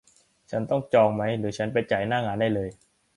[0.51, 2.69] ฉันต้องจองไหม หรือ ฉันไปจ่ายหน้างานเลย